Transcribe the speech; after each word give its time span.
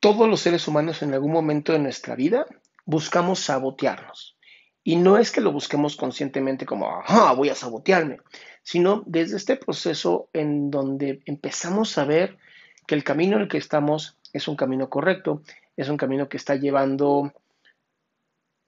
todos 0.00 0.28
los 0.28 0.40
seres 0.40 0.66
humanos 0.68 1.02
en 1.02 1.12
algún 1.14 1.32
momento 1.32 1.72
de 1.72 1.78
nuestra 1.78 2.14
vida 2.14 2.46
buscamos 2.84 3.40
sabotearnos. 3.40 4.36
Y 4.84 4.96
no 4.96 5.18
es 5.18 5.30
que 5.30 5.40
lo 5.40 5.52
busquemos 5.52 5.96
conscientemente 5.96 6.64
como, 6.64 6.88
ajá, 6.88 7.32
voy 7.32 7.50
a 7.50 7.54
sabotearme, 7.54 8.18
sino 8.62 9.02
desde 9.06 9.36
este 9.36 9.56
proceso 9.56 10.30
en 10.32 10.70
donde 10.70 11.20
empezamos 11.26 11.98
a 11.98 12.04
ver 12.04 12.38
que 12.86 12.94
el 12.94 13.04
camino 13.04 13.36
en 13.36 13.42
el 13.42 13.48
que 13.48 13.58
estamos 13.58 14.16
es 14.32 14.48
un 14.48 14.56
camino 14.56 14.88
correcto, 14.88 15.42
es 15.76 15.88
un 15.88 15.96
camino 15.96 16.28
que 16.28 16.38
está 16.38 16.54
llevando 16.54 17.32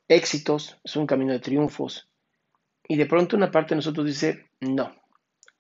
éxitos, 0.09 0.79
es 0.85 0.97
un 0.97 1.07
camino 1.07 1.33
de 1.33 1.39
triunfos. 1.39 2.09
Y 2.87 2.97
de 2.97 3.07
pronto 3.07 3.37
una 3.37 3.51
parte 3.51 3.71
de 3.71 3.77
nosotros 3.77 4.05
dice, 4.05 4.51
no, 4.61 4.95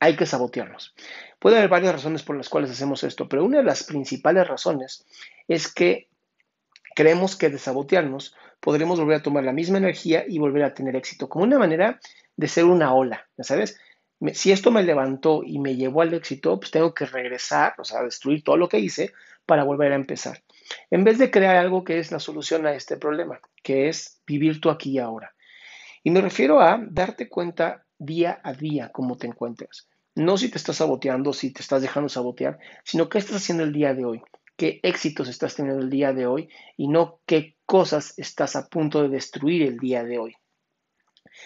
hay 0.01 0.17
que 0.17 0.27
sabotearnos. 0.27 0.95
Puede 1.39 1.59
haber 1.59 1.69
varias 1.69 1.95
razones 1.95 2.23
por 2.23 2.37
las 2.37 2.49
cuales 2.49 2.71
hacemos 2.71 3.05
esto, 3.05 3.29
pero 3.29 3.45
una 3.45 3.59
de 3.59 3.65
las 3.65 3.85
principales 3.85 4.49
razones 4.49 5.07
es 5.47 5.73
que 5.73 6.09
creemos 6.95 7.37
que 7.37 7.51
de 7.51 7.59
sabotearnos 7.59 8.35
podremos 8.61 8.99
volver 8.99 9.19
a 9.19 9.23
tomar 9.23 9.45
la 9.45 9.53
misma 9.53 9.79
energía 9.79 10.25
y 10.27 10.39
volver 10.39 10.65
a 10.65 10.75
tener 10.75 10.97
éxito, 10.97 11.29
como 11.29 11.45
una 11.45 11.59
manera 11.59 12.01
de 12.37 12.49
ser 12.49 12.65
una 12.65 12.95
ola, 12.95 13.29
¿ya 13.37 13.45
sabes? 13.45 13.79
Si 14.33 14.53
esto 14.53 14.71
me 14.71 14.83
levantó 14.83 15.43
y 15.45 15.59
me 15.59 15.77
llevó 15.77 16.03
al 16.03 16.13
éxito, 16.13 16.59
pues 16.59 16.71
tengo 16.71 16.93
que 16.93 17.07
regresar, 17.07 17.75
o 17.79 17.85
sea, 17.85 18.03
destruir 18.03 18.43
todo 18.43 18.57
lo 18.57 18.69
que 18.69 18.79
hice 18.79 19.13
para 19.47 19.65
volver 19.65 19.93
a 19.93 19.97
empezar. 19.97 20.43
En 20.91 21.05
vez 21.05 21.19
de 21.19 21.31
crear 21.31 21.57
algo 21.57 21.85
que 21.85 21.99
es 21.99 22.13
la 22.13 22.21
solución 22.21 22.67
a 22.67 22.75
este 22.75 22.97
problema, 22.97 23.41
que 23.63 23.89
es 23.89 24.21
vivir 24.27 24.61
tú 24.61 24.69
aquí 24.71 24.93
y 24.93 24.99
ahora. 24.99 25.35
Y 26.03 26.11
me 26.11 26.21
refiero 26.21 26.61
a 26.61 26.79
darte 26.91 27.29
cuenta 27.29 27.85
día 28.01 28.41
a 28.43 28.53
día 28.53 28.91
cómo 28.93 29.17
te 29.17 29.29
encuentras. 29.29 29.89
No 30.17 30.37
si 30.37 30.51
te 30.51 30.59
estás 30.59 30.77
saboteando, 30.77 31.33
si 31.33 31.53
te 31.53 31.63
estás 31.63 31.83
dejando 31.83 32.09
sabotear, 32.09 32.59
sino 32.83 33.09
qué 33.09 33.19
estás 33.19 33.37
haciendo 33.37 33.63
el 33.63 33.73
día 33.73 33.95
de 33.95 34.05
hoy, 34.05 34.23
qué 34.57 34.81
éxitos 34.83 35.29
estás 35.29 35.55
teniendo 35.55 35.83
el 35.83 35.91
día 35.91 36.13
de 36.13 36.27
hoy 36.27 36.49
y 36.77 36.89
no 36.89 37.21
qué 37.27 37.57
cosas 37.65 38.19
estás 38.19 38.57
a 38.57 38.69
punto 38.69 39.03
de 39.03 39.09
destruir 39.09 39.63
el 39.63 39.79
día 39.79 40.03
de 40.03 40.19
hoy. 40.19 40.35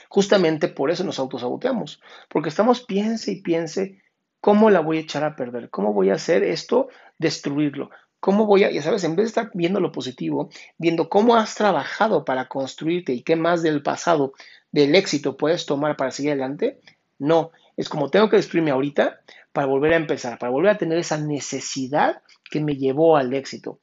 Justamente 0.08 0.68
por 0.68 0.90
eso 0.90 1.04
nos 1.04 1.18
autosaboteamos, 1.18 2.00
porque 2.30 2.48
estamos 2.48 2.84
piense 2.84 3.32
y 3.32 3.42
piense 3.42 4.02
cómo 4.40 4.70
la 4.70 4.80
voy 4.80 4.98
a 4.98 5.00
echar 5.00 5.24
a 5.24 5.36
perder, 5.36 5.70
cómo 5.70 5.92
voy 5.92 6.10
a 6.10 6.14
hacer 6.14 6.42
esto, 6.42 6.88
destruirlo, 7.18 7.90
cómo 8.24 8.46
voy 8.46 8.64
a, 8.64 8.70
ya 8.70 8.80
sabes, 8.80 9.04
en 9.04 9.16
vez 9.16 9.24
de 9.24 9.28
estar 9.28 9.50
viendo 9.52 9.80
lo 9.80 9.92
positivo, 9.92 10.48
viendo 10.78 11.10
cómo 11.10 11.36
has 11.36 11.54
trabajado 11.56 12.24
para 12.24 12.48
construirte 12.48 13.12
y 13.12 13.22
qué 13.22 13.36
más 13.36 13.62
del 13.62 13.82
pasado, 13.82 14.32
del 14.72 14.94
éxito 14.94 15.36
puedes 15.36 15.66
tomar 15.66 15.98
para 15.98 16.10
seguir 16.10 16.30
adelante, 16.30 16.80
no, 17.18 17.50
es 17.76 17.90
como 17.90 18.08
tengo 18.08 18.30
que 18.30 18.38
destruirme 18.38 18.70
ahorita 18.70 19.20
para 19.52 19.66
volver 19.66 19.92
a 19.92 19.96
empezar, 19.96 20.38
para 20.38 20.50
volver 20.50 20.70
a 20.70 20.78
tener 20.78 20.96
esa 20.96 21.18
necesidad 21.18 22.22
que 22.50 22.60
me 22.60 22.76
llevó 22.76 23.18
al 23.18 23.34
éxito. 23.34 23.78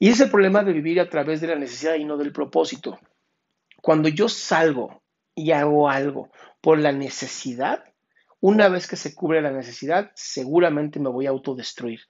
Y 0.00 0.08
es 0.08 0.18
el 0.18 0.28
problema 0.28 0.64
de 0.64 0.72
vivir 0.72 0.98
a 0.98 1.08
través 1.08 1.40
de 1.40 1.46
la 1.46 1.54
necesidad 1.54 1.94
y 1.94 2.04
no 2.04 2.16
del 2.16 2.32
propósito. 2.32 2.98
Cuando 3.80 4.08
yo 4.08 4.28
salgo 4.28 5.04
y 5.36 5.52
hago 5.52 5.88
algo 5.88 6.32
por 6.60 6.80
la 6.80 6.90
necesidad, 6.90 7.84
una 8.40 8.68
vez 8.68 8.88
que 8.88 8.96
se 8.96 9.14
cubre 9.14 9.40
la 9.40 9.52
necesidad, 9.52 10.10
seguramente 10.16 10.98
me 10.98 11.10
voy 11.10 11.26
a 11.26 11.30
autodestruir. 11.30 12.00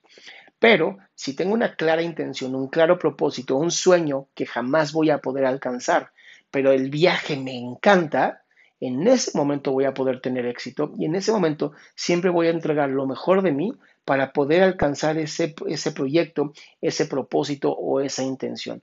Pero 0.59 0.97
si 1.13 1.35
tengo 1.35 1.53
una 1.53 1.75
clara 1.75 2.01
intención, 2.01 2.55
un 2.55 2.67
claro 2.67 2.97
propósito, 2.97 3.55
un 3.55 3.71
sueño 3.71 4.27
que 4.33 4.45
jamás 4.45 4.91
voy 4.91 5.09
a 5.09 5.19
poder 5.19 5.45
alcanzar, 5.45 6.11
pero 6.51 6.71
el 6.71 6.89
viaje 6.89 7.37
me 7.37 7.55
encanta, 7.55 8.43
en 8.79 9.07
ese 9.07 9.37
momento 9.37 9.71
voy 9.71 9.85
a 9.85 9.93
poder 9.93 10.21
tener 10.21 10.45
éxito 10.45 10.93
y 10.97 11.05
en 11.05 11.15
ese 11.15 11.31
momento 11.31 11.73
siempre 11.95 12.29
voy 12.29 12.47
a 12.47 12.51
entregar 12.51 12.89
lo 12.89 13.07
mejor 13.07 13.41
de 13.41 13.51
mí 13.51 13.73
para 14.05 14.31
poder 14.33 14.63
alcanzar 14.63 15.17
ese, 15.17 15.55
ese 15.67 15.91
proyecto, 15.91 16.53
ese 16.81 17.05
propósito 17.05 17.71
o 17.71 17.99
esa 17.99 18.23
intención. 18.23 18.81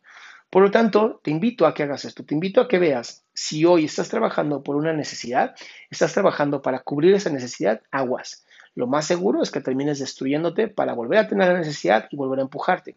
Por 0.50 0.62
lo 0.62 0.70
tanto, 0.70 1.20
te 1.22 1.30
invito 1.30 1.66
a 1.66 1.74
que 1.74 1.82
hagas 1.82 2.04
esto, 2.04 2.24
te 2.24 2.34
invito 2.34 2.60
a 2.60 2.68
que 2.68 2.78
veas 2.78 3.24
si 3.32 3.64
hoy 3.64 3.86
estás 3.86 4.08
trabajando 4.08 4.62
por 4.62 4.76
una 4.76 4.92
necesidad, 4.92 5.54
estás 5.90 6.12
trabajando 6.12 6.62
para 6.62 6.80
cubrir 6.80 7.14
esa 7.14 7.30
necesidad, 7.30 7.80
aguas. 7.90 8.44
Lo 8.74 8.86
más 8.86 9.06
seguro 9.06 9.42
es 9.42 9.50
que 9.50 9.60
termines 9.60 9.98
destruyéndote 9.98 10.68
para 10.68 10.94
volver 10.94 11.18
a 11.18 11.28
tener 11.28 11.48
la 11.48 11.58
necesidad 11.58 12.08
y 12.10 12.16
volver 12.16 12.40
a 12.40 12.42
empujarte 12.42 12.96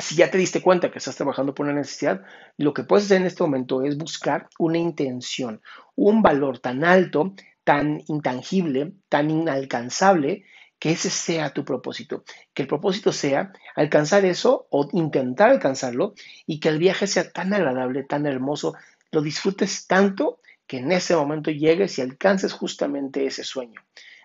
si 0.00 0.16
ya 0.16 0.30
te 0.30 0.38
diste 0.38 0.62
cuenta 0.62 0.90
que 0.90 0.98
estás 0.98 1.16
trabajando 1.16 1.54
por 1.54 1.66
una 1.66 1.74
necesidad, 1.74 2.22
lo 2.56 2.72
que 2.72 2.84
puedes 2.84 3.04
hacer 3.04 3.18
en 3.18 3.26
este 3.26 3.42
momento 3.42 3.82
es 3.82 3.98
buscar 3.98 4.48
una 4.58 4.78
intención, 4.78 5.60
un 5.94 6.22
valor 6.22 6.58
tan 6.58 6.84
alto, 6.84 7.34
tan 7.64 8.02
intangible, 8.08 8.92
tan 9.08 9.30
inalcanzable, 9.30 10.44
que 10.78 10.92
ese 10.92 11.10
sea 11.10 11.52
tu 11.52 11.64
propósito. 11.66 12.24
Que 12.54 12.62
el 12.62 12.68
propósito 12.68 13.12
sea 13.12 13.52
alcanzar 13.76 14.24
eso 14.24 14.66
o 14.70 14.88
intentar 14.92 15.50
alcanzarlo 15.50 16.14
y 16.46 16.58
que 16.58 16.70
el 16.70 16.78
viaje 16.78 17.06
sea 17.06 17.30
tan 17.30 17.52
agradable, 17.52 18.02
tan 18.02 18.24
hermoso, 18.24 18.74
lo 19.12 19.20
disfrutes 19.20 19.86
tanto 19.86 20.40
que 20.66 20.78
en 20.78 20.90
ese 20.92 21.14
momento 21.14 21.50
llegues 21.50 21.98
y 21.98 22.02
alcances 22.02 22.54
justamente 22.54 23.26
ese 23.26 23.44
sueño. 23.44 23.82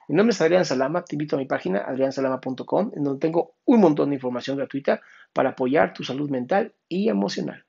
Mi 0.08 0.16
nombre 0.16 0.34
es 0.34 0.42
Adrián 0.42 0.66
Salama, 0.66 1.04
te 1.04 1.16
invito 1.16 1.36
a 1.36 1.40
mi 1.40 1.46
página 1.46 1.80
adriansalama.com, 1.80 2.92
en 2.96 3.04
donde 3.04 3.20
tengo 3.20 3.56
un 3.66 3.82
montón 3.82 4.10
de 4.10 4.16
información 4.16 4.58
gratuita 4.58 5.02
para 5.34 5.52
apoyar 5.52 5.94
tu 5.94 6.04
salud 6.04 6.30
mental 6.30 6.74
y 6.88 7.10
emocional. 7.10 7.65